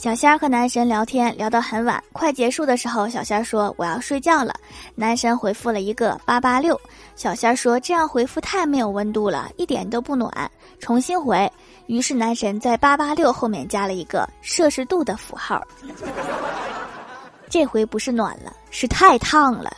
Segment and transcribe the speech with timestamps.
[0.00, 2.02] 小仙儿和男神聊天聊到很晚。
[2.10, 4.54] 快结束的时候小仙儿说我要睡觉了。
[4.94, 6.80] 男神回复了一个八八六。
[7.16, 11.46] 小仙儿说这样回复太没有温度了一点都不暖重新回。
[11.86, 15.62] 于是男神在八八六后面加了一个摄氏度的符号。
[17.50, 19.70] 这回不是暖了是太烫了。